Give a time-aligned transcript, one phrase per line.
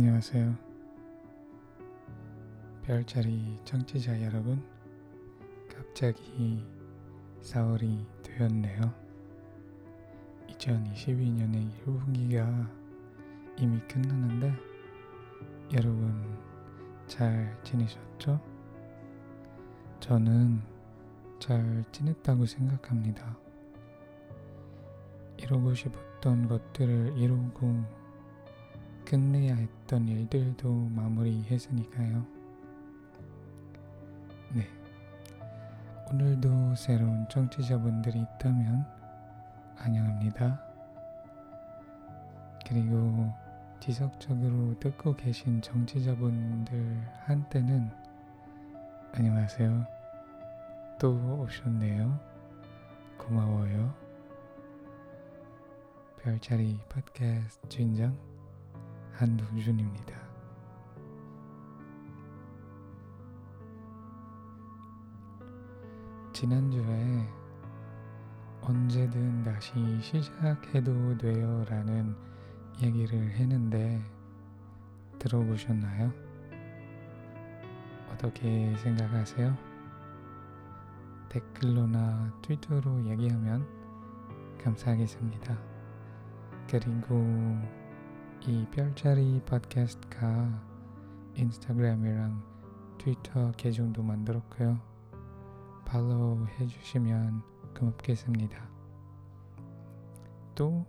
[0.00, 0.54] 안녕하세요.
[2.84, 4.62] 별자리 청취자 여러분,
[5.68, 6.64] 갑자기
[7.42, 8.94] 4월이 되었네요.
[10.50, 12.70] 2022년의 1분기가
[13.56, 14.54] 이미 끝났는데
[15.72, 16.38] 여러분
[17.08, 18.40] 잘 지내셨죠?
[19.98, 20.62] 저는
[21.40, 23.36] 잘 지냈다고 생각합니다.
[25.38, 27.98] 이루고 싶었던 것들을 이루고
[29.08, 32.26] 끝내야 했던 일들도 마무리했으니까요.
[34.54, 34.68] 네.
[36.10, 38.84] 오늘도 새로운 청취자분들이 있다면
[39.76, 40.62] 환영합니다.
[42.66, 43.32] 그리고
[43.80, 47.90] 지속적으로 듣고 계신 정치자분들한테는
[49.12, 49.86] 안녕하세요.
[51.00, 52.20] 또 오셨네요.
[53.16, 53.94] 고마워요.
[56.20, 58.27] 별자리 팟캐스트 주인장
[59.18, 60.16] 한동준입니다.
[66.32, 67.28] 지난주에
[68.60, 72.14] 언제든 다시 시작해도 돼요 라는
[72.80, 74.00] 얘기를 했는데
[75.18, 76.12] 들어보셨나요?
[78.12, 79.56] 어떻게 생각하세요?
[81.28, 83.66] 댓글로나 트위터로 얘기하면
[84.62, 85.58] 감사하겠습니다.
[86.70, 87.77] 그리고
[88.46, 90.62] 이 별자리 팟캐스트가
[91.34, 92.42] 인스타그램이랑
[92.98, 94.78] 트위터 계정도 만들었고요.
[95.84, 97.42] 팔로우 해주시면
[97.76, 98.68] 고맙겠습니다.
[100.54, 100.86] 또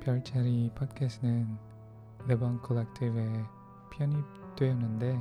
[0.00, 1.56] 별자리 팟캐스트는
[2.26, 3.44] 네방 콜렉티브에
[3.90, 5.18] 편입되었는데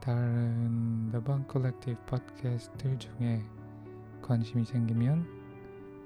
[0.00, 3.44] 다른 네방 콜렉티브 팟캐스트 중에
[4.22, 5.26] 관심이 생기면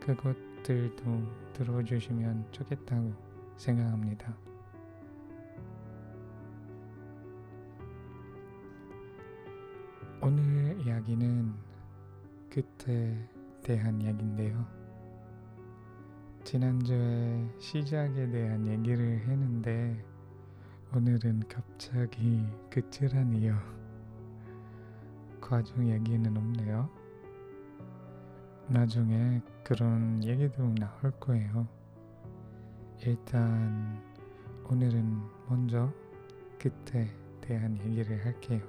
[0.00, 3.29] 그것들도 들어주시면 좋겠다고
[3.60, 4.34] 생각합니다.
[10.22, 11.54] 오늘 이야기는
[12.48, 13.28] 끝에
[13.62, 14.66] 대한 이야기인데요.
[16.42, 20.02] 지난주에 시작에 대한 얘기를 했는데
[20.94, 23.58] 오늘은 갑자기 끝이라니요.
[25.38, 26.88] 과정 얘기는 없네요.
[28.68, 31.79] 나중에 그런 얘기도 나올 거예요.
[33.02, 33.98] 일단
[34.68, 35.90] 오늘은 먼저
[36.58, 37.08] 끝에
[37.40, 38.60] 대한 얘기를 할게요.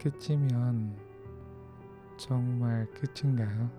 [0.00, 0.98] 끝이면
[2.16, 3.70] 정말 끝인가요?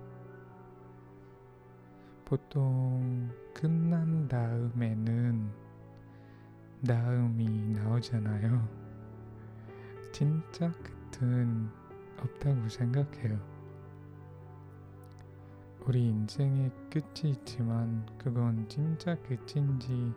[2.23, 5.51] 보통 끝난 다음에는
[6.87, 8.69] 다음이 나오잖아요.
[10.13, 10.71] 진짜
[11.11, 11.69] 끝은
[12.19, 13.50] 없다고 생각해요.
[15.87, 20.13] 우리 인생의 끝이 있지만 그건 진짜 끝인지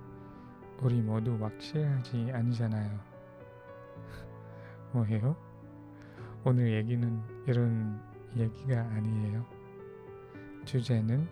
[0.83, 3.01] 우리 모두 확실하지 아니잖아요.
[4.93, 5.35] 뭐예요?
[6.45, 7.99] 오늘 얘기는 이런
[8.37, 9.47] 얘기가 아니에요.
[10.67, 11.27] 주제는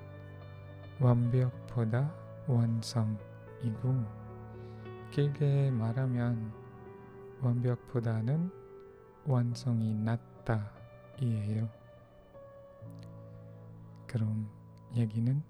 [0.98, 2.14] 완벽보다
[2.46, 4.04] 완성이고
[5.10, 6.52] 길게 말하면
[7.42, 8.50] 완벽보다는
[9.26, 11.81] 완성이 낫다이에요.
[14.12, 14.46] 그럼
[14.94, 15.42] 얘기는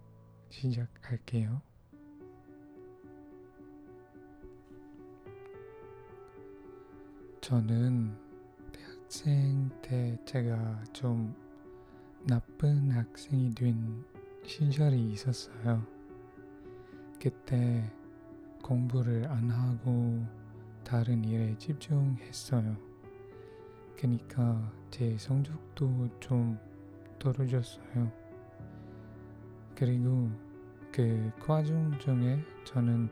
[0.49, 1.61] 시작할게요.
[7.41, 8.17] 저는
[8.71, 11.35] 대학생 때 제가 좀
[12.25, 14.05] 나쁜 학생이 된
[14.45, 15.85] 시절이 있었어요.
[17.21, 17.93] 그때
[18.63, 20.25] 공부를 안 하고
[20.85, 22.77] 다른 일에 집중했어요.
[23.97, 26.57] 그니까 제 성적도 좀
[27.19, 28.22] 떨어졌어요.
[29.75, 30.31] 그리고
[30.93, 33.09] 그 과정 중에 저는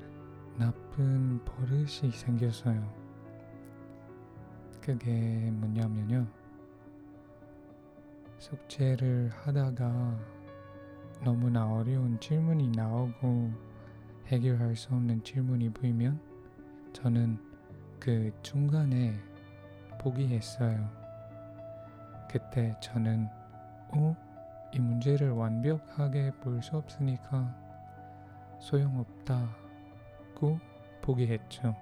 [0.58, 3.00] 나쁜 버릇이 생겼어요.
[4.80, 6.26] 그게 뭐냐면요.
[8.38, 10.18] 숙제를 하다가
[11.22, 13.52] 너무나 어려운 질문이 나오고
[14.26, 16.20] 해결할 수 없는 질문이 보이면
[16.92, 17.38] 저는
[17.98, 19.14] 그 중간에
[20.00, 20.88] 포기했어요.
[22.30, 23.26] 그때 저는
[23.92, 24.29] 어?
[24.72, 27.54] 이 문제를 완벽하게 볼 수 없으니까
[28.60, 30.58] 소용없다고
[31.02, 31.74] 포기했죠.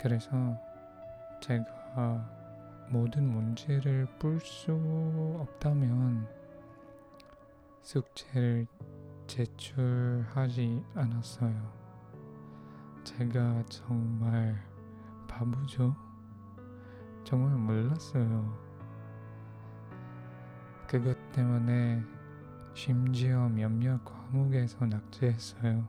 [0.00, 0.56] 그래서
[1.40, 2.30] 제가
[2.90, 4.72] 모든 문제를 풀 수
[5.40, 6.26] 없다면
[7.82, 8.66] 숙제를
[9.26, 11.72] 제출하지 않았어요.
[13.04, 14.56] 제가 정말
[15.28, 15.94] 바보죠?
[17.24, 18.65] 정말 몰랐어요.
[20.88, 22.02] 그것 때문에
[22.74, 25.86] 심지어 몇몇 과목에서 낙제했어요.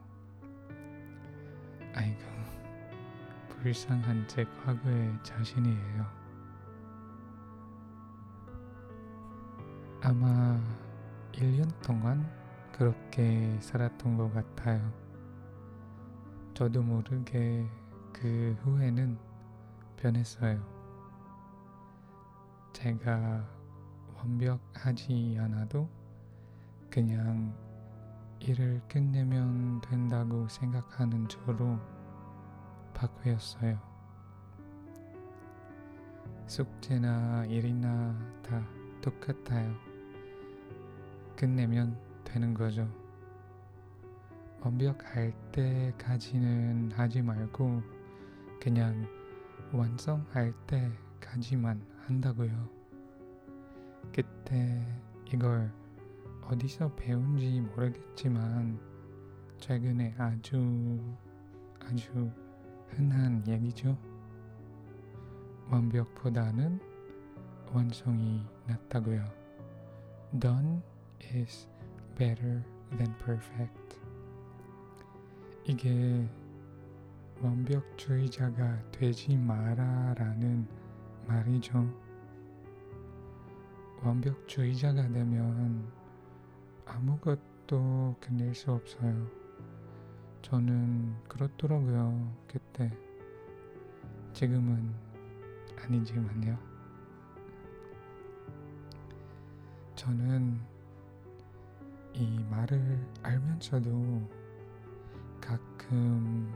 [1.94, 2.24] 아이고,
[3.48, 6.06] 불쌍한 제 과거의 자신이에요.
[10.02, 10.60] 아마
[11.32, 12.28] 1년 동안
[12.72, 14.92] 그렇게 살았던 것 같아요.
[16.54, 17.68] 저도 모르게
[18.12, 19.16] 그 후에는
[19.96, 20.60] 변했어요.
[22.72, 23.57] 제가
[24.18, 25.88] 완벽하지 않아도
[26.90, 27.54] 그냥
[28.40, 31.78] 일을 끝내면 된다고 생각하는 저로
[32.94, 33.78] 바뀌었어요.
[36.46, 38.66] 숙제나 일이나 다
[39.00, 39.74] 똑같아요.
[41.36, 42.88] 끝내면 되는 거죠.
[44.60, 47.82] 완벽할 때까지는 하지 말고
[48.60, 49.06] 그냥
[49.72, 52.77] 완성할 때까지만 한다고요.
[54.12, 54.84] 그때
[55.32, 55.72] 이걸
[56.42, 58.78] 어디서 배운지 모르겠지만
[59.58, 60.98] 최근에 아주
[61.80, 62.30] 아주
[62.88, 63.96] 흔한 얘기죠.
[65.70, 66.80] 완벽보다는
[67.72, 69.24] 완성이 낫다고요.
[70.38, 70.80] Done
[71.34, 71.68] is
[72.16, 72.62] better
[72.96, 73.98] than perfect.
[75.64, 76.26] 이게
[77.42, 80.66] 완벽주의자가 되지 마라라는
[81.26, 82.07] 말이죠.
[84.02, 85.90] 완벽주의자가 되면
[86.86, 89.26] 아무것도 끝낼 수 없어요.
[90.42, 92.32] 저는 그렇더라고요.
[92.46, 92.90] 그때.
[94.32, 94.94] 지금은
[95.76, 96.58] 아니지만요.
[99.96, 100.60] 저는
[102.14, 104.28] 이 말을 알면서도
[105.40, 106.54] 가끔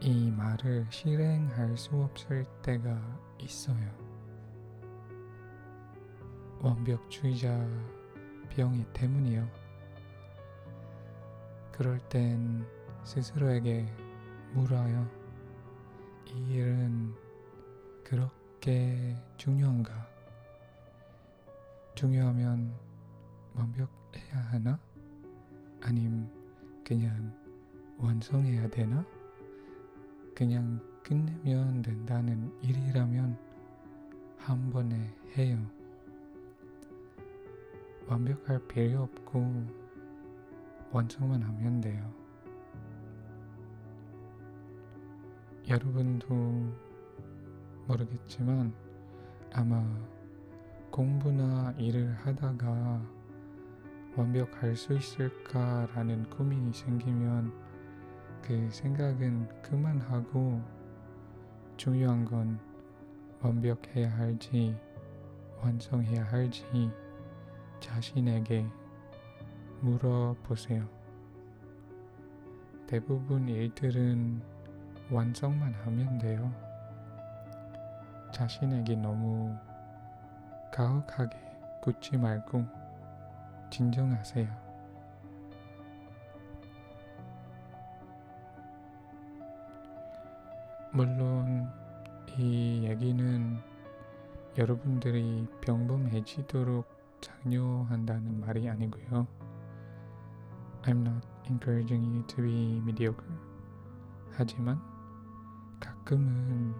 [0.00, 2.98] 이 말을 실행할 수 없을 때가
[3.38, 4.05] 있어요.
[6.66, 7.64] 완벽주의자
[8.50, 9.48] 병이 때문이요.
[11.70, 12.66] 그럴 땐
[13.04, 13.86] 스스로에게
[14.52, 15.08] 물어요.
[16.26, 17.14] 이 일은
[18.02, 20.08] 그렇게 중요한가?
[21.94, 22.74] 중요하면
[23.54, 24.80] 완벽해야 하나?
[25.82, 26.28] 아님
[26.84, 27.32] 그냥
[27.96, 29.06] 완성해야 되나?
[30.34, 33.38] 그냥 끝내면 된다는 일이라면
[34.38, 35.75] 한 번에 해요.
[38.08, 39.66] 완벽할 필요 없고
[40.92, 42.12] 완성만 하면 돼요.
[45.68, 46.34] 여러분도
[47.88, 48.72] 모르겠지만
[49.52, 49.84] 아마
[50.90, 53.02] 공부나 일을 하다가
[54.16, 57.52] 완벽할 수 있을까라는 고민이 생기면
[58.40, 60.62] 그 생각은 그만하고
[61.76, 62.58] 중요한 건
[63.40, 64.74] 완벽해야 할지
[65.60, 66.64] 완성해야 할지
[67.86, 68.66] 자신에게
[69.80, 70.88] 물어보세요.
[72.88, 74.42] 대부분 일들은
[75.08, 76.52] 완성만 하면 돼요.
[78.32, 79.56] 자신에게 너무
[80.72, 81.38] 가혹하게
[81.80, 82.66] 굳지 말고
[83.70, 84.48] 진정하세요.
[90.92, 91.70] 물론
[92.36, 93.58] 이 얘기는
[94.58, 96.95] 여러분들이 평범해지도록
[97.26, 99.26] 장려한다는 말이 아니고요.
[100.82, 103.34] I'm not encouraging you to be mediocre.
[104.32, 104.80] 하지만
[105.80, 106.72] 가끔은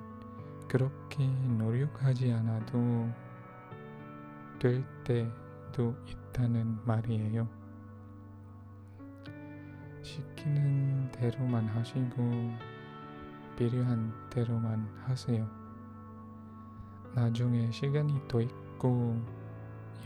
[0.68, 3.08] 그렇게 노력하지 않아도
[4.60, 7.48] 될 때도 있다는 말이에요.
[10.02, 12.52] 시키는 대로만 하시고
[13.56, 15.48] 필요한 대로만 하세요.
[17.14, 19.20] 나중에 시간이 또 있고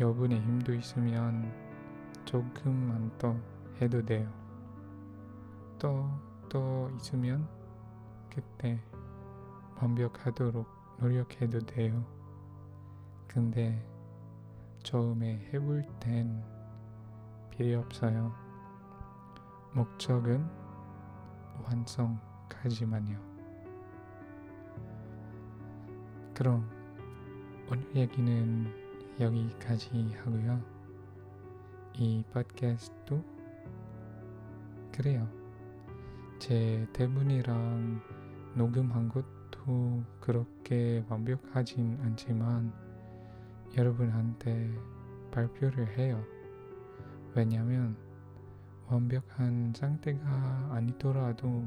[0.00, 1.52] 여분의 힘도 있으면
[2.24, 3.36] 조금만 더
[3.82, 4.32] 해도 돼요.
[5.78, 6.08] 또,
[6.48, 7.46] 또 있으면
[8.34, 8.80] 그때
[9.78, 10.66] 완벽하도록
[11.00, 12.02] 노력해도 돼요.
[13.28, 13.86] 근데
[14.82, 16.42] 처음에 해볼 땐
[17.50, 18.34] 필요 없어요.
[19.74, 20.48] 목적은
[21.62, 23.18] 완성까지만요.
[26.32, 26.66] 그럼
[27.70, 28.79] 오늘 얘기는
[29.18, 30.62] 여기까지 하고요.
[31.94, 33.22] 이 팟캐스트도
[34.92, 35.28] 그래요.
[36.38, 38.00] 제 대본이랑
[38.54, 42.72] 녹음한 것도 그렇게 완벽하진 않지만
[43.76, 44.70] 여러분한테
[45.30, 46.24] 발표를 해요.
[47.34, 47.96] 왜냐면
[48.86, 51.64] 완벽한 상태가 아니더라도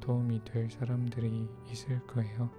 [0.00, 2.50] 도움이 될 사람들이 있을 거예요.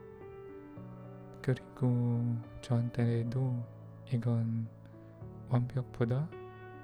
[1.42, 3.79] 그리고 저한테도
[4.12, 4.68] 이건
[5.50, 6.28] 완벽보다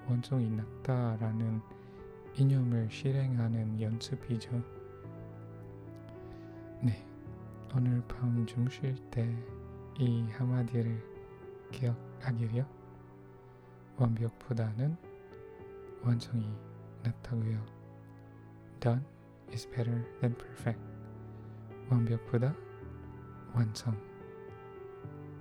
[0.07, 1.59] 완성이 낫다라는
[2.35, 4.51] 이념을 실행하는 연습이죠.
[6.83, 7.03] 네,
[7.75, 11.01] 오늘 밤 주무실 때이 한마디를
[11.71, 12.63] 기억하기려
[13.97, 14.95] 완벽보다는
[16.03, 16.47] 완성이
[17.03, 17.65] 낫다고요.
[18.79, 19.03] Done
[19.51, 20.79] is better than perfect.
[21.89, 22.53] 완벽보다
[23.55, 23.99] 완성.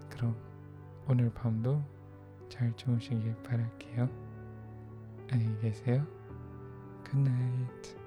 [0.09, 0.54] 그럼
[1.07, 1.83] 오늘 밤도
[2.49, 4.09] 잘 주무시길 바랄게요.
[5.31, 6.07] 안녕히 계세요.
[7.05, 8.04] Good night.